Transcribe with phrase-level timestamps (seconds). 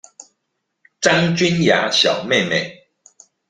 [0.99, 2.87] 張君雅小妹妹